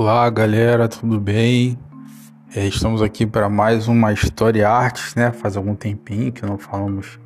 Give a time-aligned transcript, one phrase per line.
[0.00, 1.76] Olá galera, tudo bem?
[2.54, 5.32] É, estamos aqui para mais uma História Artes, né?
[5.32, 7.18] Faz algum tempinho que não falamos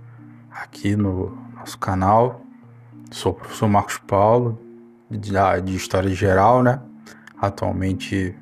[0.51, 2.41] aqui no nosso canal.
[3.11, 4.59] Sou o professor Marcos Paulo,
[5.11, 5.33] de,
[5.63, 6.81] de História Geral, né?
[7.39, 8.35] Atualmente,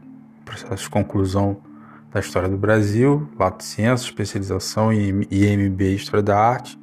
[0.44, 1.56] processo de conclusão
[2.12, 6.78] da História do Brasil, Lato Senso, especialização em IMB História da Arte.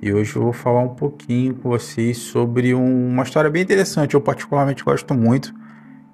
[0.00, 4.14] E hoje eu vou falar um pouquinho com vocês sobre um, uma história bem interessante.
[4.14, 5.63] Eu particularmente gosto muito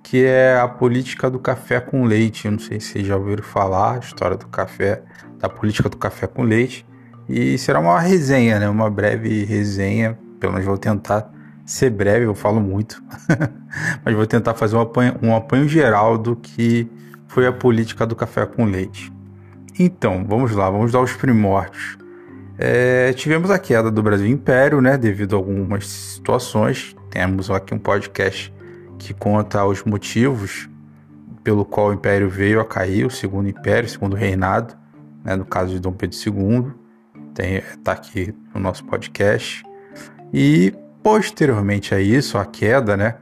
[0.02, 2.46] que é a política do café com leite.
[2.46, 5.02] Eu não sei se vocês já ouviram falar, a história do café,
[5.38, 6.86] da política do café com leite.
[7.28, 8.68] E será uma resenha, né?
[8.68, 10.18] Uma breve resenha.
[10.38, 11.30] Pelo menos vou tentar
[11.64, 13.02] ser breve, eu falo muito.
[14.04, 16.90] Mas vou tentar fazer um apanho, um apanho geral do que
[17.28, 19.12] foi a política do café com leite.
[19.78, 21.96] Então, vamos lá, vamos dar os primórdios.
[22.58, 24.98] É, tivemos a queda do Brasil Império, né?
[24.98, 26.94] Devido a algumas situações.
[27.08, 28.52] Temos aqui um podcast
[29.00, 30.68] que conta os motivos
[31.42, 34.74] pelo qual o império veio a cair, o segundo império, o segundo reinado,
[35.24, 36.72] né, no caso de Dom Pedro II,
[37.74, 39.64] está aqui no nosso podcast.
[40.32, 43.16] E posteriormente a isso, a queda, né,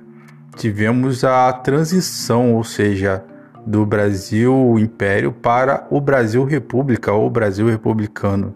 [0.57, 3.25] tivemos a transição, ou seja,
[3.65, 8.53] do Brasil Império para o Brasil República ou Brasil Republicano.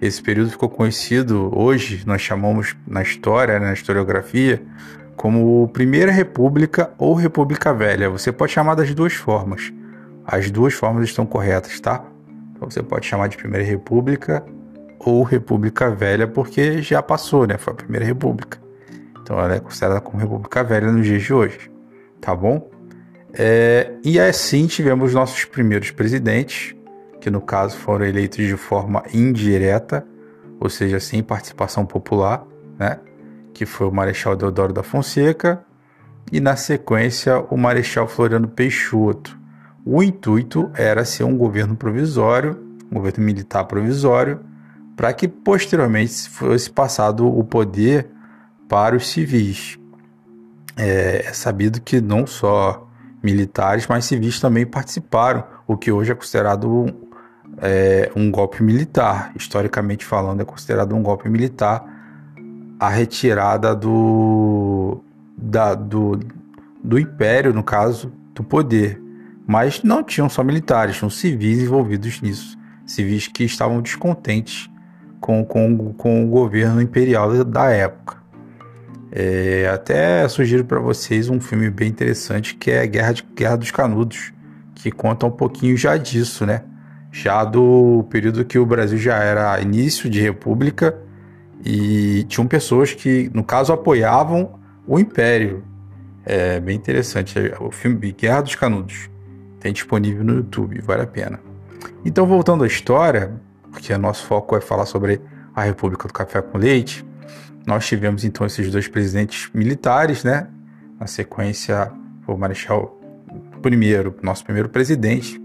[0.00, 4.62] Esse período ficou conhecido hoje, nós chamamos na história, né, na historiografia,
[5.20, 8.08] como Primeira República ou República Velha.
[8.08, 9.70] Você pode chamar das duas formas.
[10.24, 12.02] As duas formas estão corretas, tá?
[12.52, 14.42] Então você pode chamar de Primeira República
[14.98, 17.58] ou República Velha, porque já passou, né?
[17.58, 18.58] Foi a Primeira República.
[19.20, 21.70] Então ela é considerada como República Velha nos dias de hoje,
[22.18, 22.70] tá bom?
[23.34, 26.74] É, e assim tivemos nossos primeiros presidentes,
[27.20, 30.02] que no caso foram eleitos de forma indireta,
[30.58, 32.42] ou seja, sem participação popular,
[32.78, 33.00] né?
[33.52, 35.64] Que foi o Marechal Deodoro da Fonseca,
[36.32, 39.38] e na sequência o Marechal Floriano Peixoto.
[39.84, 42.58] O intuito era ser um governo provisório,
[42.90, 44.40] um governo militar provisório,
[44.96, 48.08] para que posteriormente fosse passado o poder
[48.68, 49.78] para os civis.
[50.76, 52.86] É, é sabido que não só
[53.22, 56.94] militares, mas civis também participaram, o que hoje é considerado
[57.58, 59.32] é, um golpe militar.
[59.34, 61.99] Historicamente falando, é considerado um golpe militar
[62.80, 65.04] a retirada do,
[65.36, 66.18] da, do,
[66.82, 68.98] do império, no caso, do poder.
[69.46, 72.58] Mas não tinham só militares, tinham civis envolvidos nisso.
[72.86, 74.70] Civis que estavam descontentes
[75.20, 78.16] com, com, com o governo imperial da época.
[79.12, 83.70] É, até sugiro para vocês um filme bem interessante que é Guerra, de, Guerra dos
[83.70, 84.32] Canudos,
[84.74, 86.62] que conta um pouquinho já disso, né?
[87.12, 90.96] Já do período que o Brasil já era início de república
[91.64, 95.64] e tinham pessoas que, no caso, apoiavam o Império.
[96.24, 97.38] É bem interessante.
[97.38, 99.10] É o filme Guerra dos Canudos
[99.60, 101.38] tem disponível no YouTube, vale a pena.
[102.04, 103.32] Então, voltando à história,
[103.70, 105.20] porque nosso foco é falar sobre
[105.54, 107.04] a República do Café com Leite,
[107.66, 110.48] nós tivemos então esses dois presidentes militares, né?
[110.98, 111.92] Na sequência,
[112.26, 112.98] o Marechal
[113.60, 115.40] primeiro, nosso primeiro presidente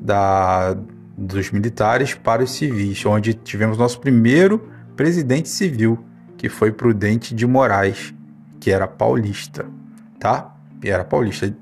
[0.00, 0.76] da,
[1.16, 6.04] dos militares para os civis, onde tivemos nosso primeiro presidente civil,
[6.40, 8.14] que foi Prudente de Moraes,
[8.58, 9.66] que era paulista,
[10.18, 10.56] tá?
[10.82, 11.54] E era paulista.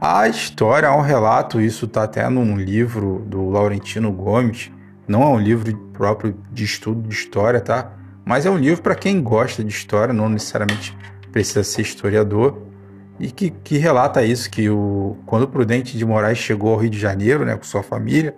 [0.00, 4.70] A história, há um relato, isso tá até num livro do Laurentino Gomes,
[5.08, 7.90] Não é um livro próprio de estudo de história, tá?
[8.24, 10.96] Mas é um livro para quem gosta de história, não necessariamente
[11.32, 12.56] precisa ser historiador,
[13.18, 16.90] e que, que relata isso, que o, quando o Prudente de Moraes chegou ao Rio
[16.90, 18.36] de Janeiro, né, com sua família,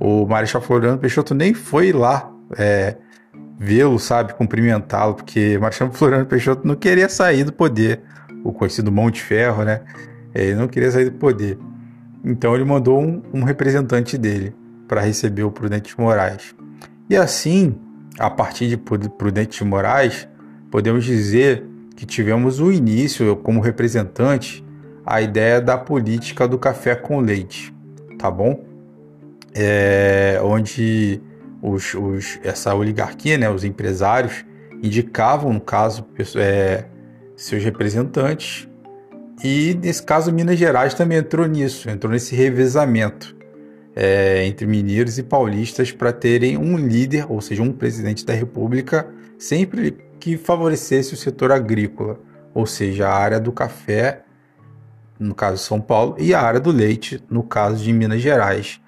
[0.00, 2.96] o Marechal Floriano Peixoto nem foi lá é,
[3.58, 8.00] vê-lo, sabe, cumprimentá-lo, porque o Marechal Floriano Peixoto não queria sair do poder,
[8.44, 9.80] o conhecido Mão de Ferro, né?
[10.34, 11.58] Ele não queria sair do poder.
[12.24, 14.54] Então ele mandou um, um representante dele
[14.86, 16.54] para receber o Prudente de Moraes.
[17.10, 17.76] E assim,
[18.18, 20.28] a partir de Prudente de Moraes,
[20.70, 21.64] podemos dizer
[21.96, 24.64] que tivemos o início, como representante,
[25.04, 27.74] a ideia da política do café com leite,
[28.18, 28.64] tá bom?
[29.54, 31.20] É, onde
[31.62, 34.44] os, os, essa oligarquia, né, os empresários,
[34.82, 36.06] indicavam, no caso,
[36.36, 36.84] é,
[37.36, 38.68] seus representantes,
[39.42, 43.36] e nesse caso Minas Gerais também entrou nisso, entrou nesse revezamento
[43.94, 49.08] é, entre mineiros e paulistas para terem um líder, ou seja, um presidente da República,
[49.36, 52.20] sempre que favorecesse o setor agrícola,
[52.54, 54.22] ou seja, a área do café,
[55.18, 58.80] no caso de São Paulo, e a área do leite, no caso de Minas Gerais.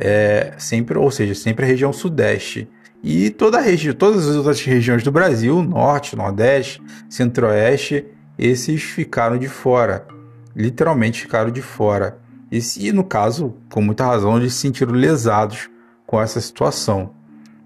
[0.00, 2.68] É, sempre, ou seja, sempre a região sudeste.
[3.02, 8.06] E toda a região, todas as outras regiões do Brasil, norte, nordeste, centro-oeste,
[8.38, 10.06] esses ficaram de fora.
[10.54, 12.18] Literalmente ficaram de fora.
[12.50, 15.68] E, no caso, com muita razão, eles se sentiram lesados
[16.06, 17.10] com essa situação.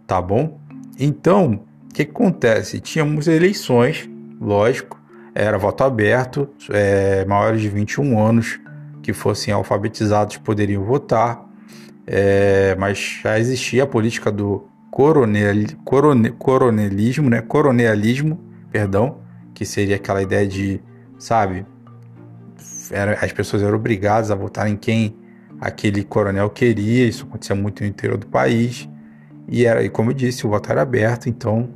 [0.07, 0.61] Tá bom?
[0.99, 2.81] Então, o que, que acontece?
[2.81, 4.09] Tínhamos eleições,
[4.41, 5.01] lógico,
[5.35, 8.61] era voto aberto, é, maiores de 21 anos
[9.03, 11.45] que fossem alfabetizados poderiam votar,
[12.07, 15.55] é, mas já existia a política do coronel,
[15.85, 17.41] corone, coronelismo, né?
[17.41, 18.39] coronelismo,
[18.71, 19.19] perdão,
[19.55, 20.81] que seria aquela ideia de,
[21.19, 21.65] sabe,
[22.91, 25.17] era, as pessoas eram obrigadas a votar em quem
[25.61, 28.89] aquele coronel queria, isso acontecia muito no interior do país,
[29.49, 31.71] e, era, e como eu disse, o voto era aberto, então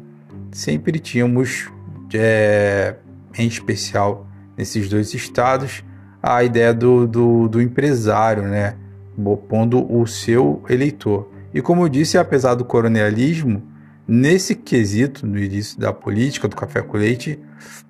[0.52, 1.70] sempre tínhamos,
[2.12, 2.96] é,
[3.38, 4.26] em especial
[4.56, 5.84] nesses dois estados,
[6.22, 8.76] a ideia do, do, do empresário, né?
[9.48, 11.30] Pondo o seu eleitor.
[11.54, 13.62] E como eu disse, apesar do coronelismo,
[14.06, 17.38] nesse quesito, no início da política do café com leite,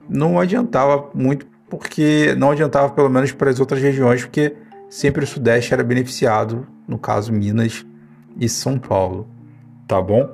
[0.08, 4.54] não adiantava muito, porque não adiantava pelo menos para as outras regiões, porque
[4.88, 7.84] sempre o Sudeste era beneficiado, no caso Minas
[8.38, 9.28] e São Paulo,
[9.88, 10.28] tá bom?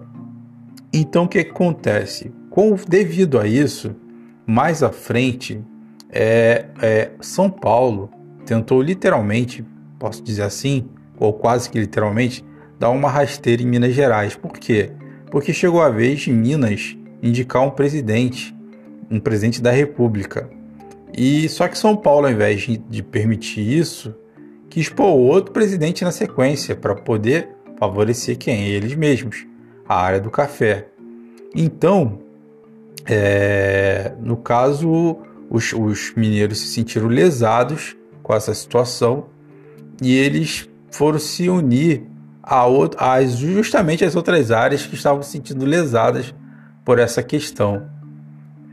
[0.93, 2.33] Então o que, que acontece?
[2.51, 3.97] Com, devido a isso,
[4.47, 5.65] mais à frente,
[6.11, 8.11] é, é, São Paulo
[8.45, 9.65] tentou literalmente,
[10.03, 12.45] posso dizer assim, ou quase que literalmente,
[12.77, 14.35] dar uma rasteira em Minas Gerais.
[14.35, 14.91] Por quê?
[15.31, 18.53] Porque chegou a vez de Minas indicar um presidente,
[19.09, 20.51] um presidente da República.
[21.17, 24.13] E só que São Paulo, ao invés de, permitir isso,
[24.69, 28.67] quis pôr outro presidente na sequência para poder favorecer quem?
[28.67, 29.47] Eles mesmos
[29.89, 30.89] a área do café.
[31.55, 32.19] Então,
[33.07, 39.27] é, no caso, os, os mineiros se sentiram lesados com essa situação
[40.01, 42.05] e eles foram se unir
[42.43, 42.65] a,
[42.99, 46.35] a justamente as outras áreas que estavam se sentindo lesadas
[46.85, 47.87] por essa questão.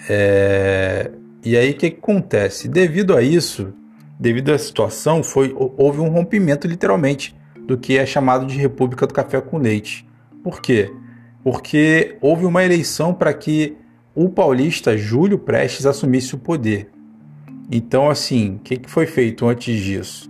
[0.07, 1.12] É,
[1.44, 2.68] e aí o que, que, acontece?
[2.68, 3.74] Devido a isso,
[4.19, 7.36] devido à situação, foi, houve um rompimento literalmente
[7.67, 10.08] do que é chamado de República do Café com Leite.
[10.44, 10.91] Por quê?
[11.44, 13.75] porque houve uma eleição para que
[14.13, 16.89] o paulista Júlio Prestes assumisse o poder.
[17.72, 20.28] Então, assim, o que, que foi feito antes disso?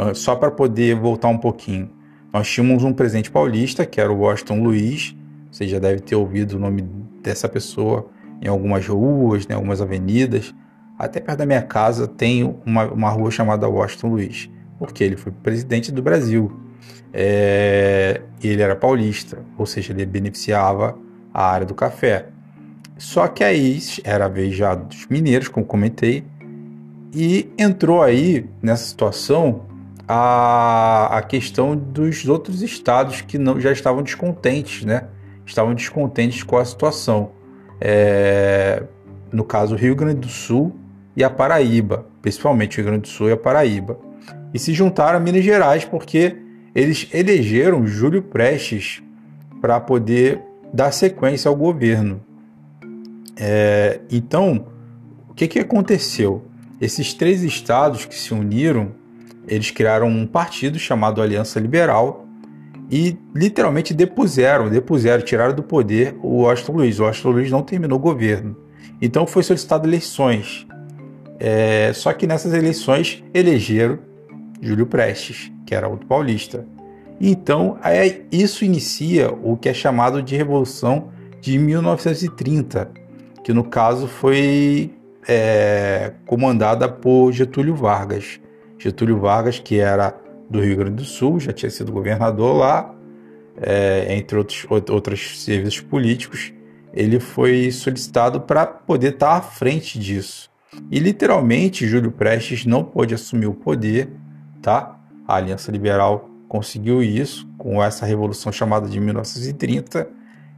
[0.00, 1.90] Uh, só para poder voltar um pouquinho.
[2.32, 5.14] Nós tínhamos um presidente paulista, que era o Washington Luiz.
[5.50, 6.82] Você já deve ter ouvido o nome
[7.22, 8.08] dessa pessoa
[8.40, 10.54] em algumas ruas, em né, algumas avenidas.
[10.98, 15.32] Até perto da minha casa tem uma, uma rua chamada Washington Luiz, porque ele foi
[15.32, 16.50] presidente do Brasil
[17.12, 20.96] é, ele era paulista, ou seja, ele beneficiava
[21.32, 22.26] a área do café.
[22.96, 26.24] Só que aí era a vez já dos mineiros, como comentei,
[27.14, 29.66] e entrou aí nessa situação
[30.12, 35.04] a, a questão dos outros estados que não, já estavam descontentes, né?
[35.46, 37.30] Estavam descontentes com a situação.
[37.80, 38.82] É,
[39.30, 40.74] no caso, Rio Grande do Sul
[41.16, 44.00] e a Paraíba, principalmente o Rio Grande do Sul e a Paraíba.
[44.52, 46.36] E se juntaram a Minas Gerais porque
[46.74, 49.00] eles elegeram Júlio Prestes
[49.60, 50.42] para poder
[50.74, 52.20] dar sequência ao governo.
[53.36, 54.66] É, então,
[55.28, 56.46] o que, que aconteceu?
[56.80, 58.98] Esses três estados que se uniram,
[59.46, 62.26] eles criaram um partido chamado Aliança Liberal
[62.90, 66.98] e literalmente depuseram, depuseram, tiraram do poder o Washington Luiz.
[66.98, 68.56] O Washington Luiz não terminou o governo.
[69.00, 70.66] Então foi solicitado eleições.
[71.38, 73.98] É, só que nessas eleições elegeram
[74.60, 76.66] Júlio Prestes, que era outro paulista.
[77.20, 81.08] Então, é, isso inicia o que é chamado de Revolução
[81.40, 82.90] de 1930,
[83.44, 84.90] que no caso foi
[85.28, 88.40] é, comandada por Getúlio Vargas.
[88.80, 90.18] Getúlio Vargas, que era
[90.48, 92.94] do Rio Grande do Sul, já tinha sido governador lá,
[93.60, 96.52] é, entre outros, outros serviços políticos,
[96.92, 100.50] ele foi solicitado para poder estar à frente disso.
[100.90, 104.08] E literalmente Júlio Prestes não pôde assumir o poder,
[104.62, 104.98] tá?
[105.26, 110.08] A Aliança Liberal conseguiu isso com essa revolução chamada de 1930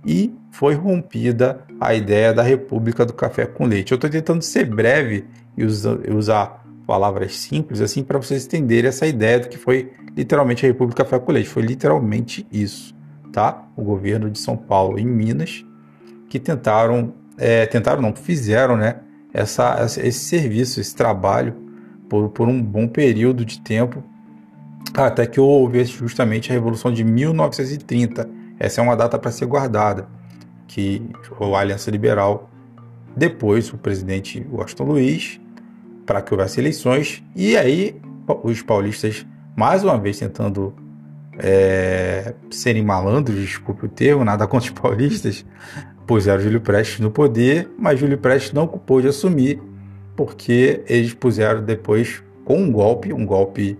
[0.06, 3.92] e foi rompida a ideia da República do Café com Leite.
[3.92, 5.24] Eu estou tentando ser breve
[5.56, 6.61] e usar
[6.92, 11.42] palavras simples assim para vocês entenderem essa ideia do que foi literalmente a República Café.
[11.44, 12.94] Foi literalmente isso,
[13.32, 13.66] tá?
[13.74, 15.64] O governo de São Paulo e Minas
[16.28, 18.96] que tentaram, é, tentaram não, fizeram, né?
[19.32, 21.54] Essa, esse serviço, esse trabalho
[22.10, 24.04] por, por um bom período de tempo
[24.92, 28.28] até que houve justamente a Revolução de 1930.
[28.58, 30.06] Essa é uma data para ser guardada,
[30.68, 31.00] que
[31.40, 32.50] a Aliança Liberal,
[33.16, 35.40] depois o presidente Washington Luiz,
[36.06, 38.00] para que houvesse eleições, e aí
[38.42, 40.74] os paulistas, mais uma vez tentando
[41.38, 45.44] é, serem malandros, desculpe o termo, nada contra os paulistas,
[46.06, 49.60] puseram Júlio Prestes no poder, mas Júlio Prestes não pôde assumir,
[50.16, 53.78] porque eles puseram depois com um golpe, um golpe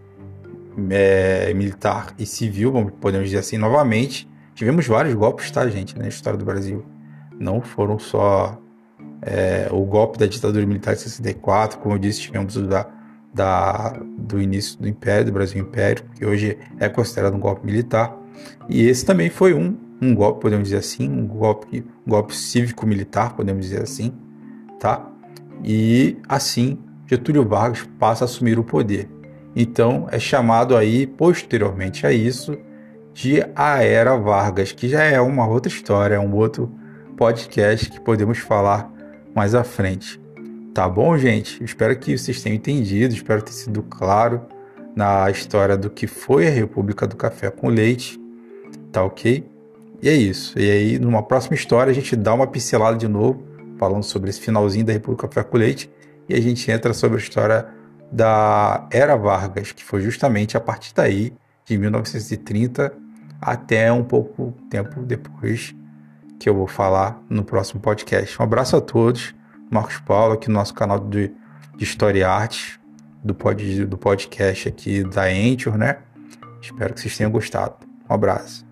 [0.90, 4.28] é, militar e civil, podemos dizer assim, novamente.
[4.54, 6.84] Tivemos vários golpes, tá, gente, na história do Brasil.
[7.38, 8.61] Não foram só
[9.22, 12.86] é, o golpe da ditadura militar de 64, como eu disse, tivemos da,
[13.32, 18.16] da, do início do Império, do Brasil Império, que hoje é considerado um golpe militar.
[18.68, 23.36] E esse também foi um, um golpe, podemos dizer assim, um golpe, um golpe cívico-militar,
[23.36, 24.12] podemos dizer assim,
[24.80, 25.08] tá?
[25.62, 29.08] E assim, Getúlio Vargas passa a assumir o poder.
[29.54, 32.58] Então é chamado aí, posteriormente a isso,
[33.14, 36.72] de A Era Vargas, que já é uma outra história, é um outro
[37.16, 38.91] podcast que podemos falar
[39.34, 40.20] mais à frente.
[40.74, 41.62] Tá bom, gente?
[41.62, 44.42] Espero que vocês tenham entendido, espero ter sido claro
[44.96, 48.18] na história do que foi a República do Café com Leite,
[48.90, 49.46] tá ok?
[50.02, 50.58] E é isso.
[50.58, 53.42] E aí, numa próxima história, a gente dá uma pincelada de novo,
[53.78, 55.90] falando sobre esse finalzinho da República do Café com Leite,
[56.28, 57.66] e a gente entra sobre a história
[58.10, 61.32] da Era Vargas, que foi justamente a partir daí,
[61.64, 62.92] de 1930
[63.40, 65.74] até um pouco tempo depois,
[66.42, 68.40] que eu vou falar no próximo podcast.
[68.40, 69.32] Um abraço a todos.
[69.70, 71.32] Marcos Paulo, aqui no nosso canal de,
[71.76, 72.80] de História e Arte,
[73.22, 75.98] do, pod, do podcast aqui da Anchor, né?
[76.60, 77.76] Espero que vocês tenham gostado.
[78.10, 78.71] Um abraço.